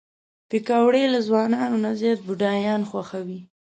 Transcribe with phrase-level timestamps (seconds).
[0.49, 3.39] پکورې له ځوانانو نه زیات بوډاګان خوښوي